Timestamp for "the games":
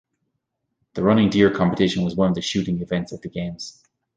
3.21-3.83